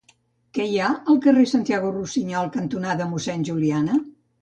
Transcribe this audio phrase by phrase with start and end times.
[0.57, 4.05] Què hi ha al carrer Santiago Rusiñol cantonada Mossèn Juliana?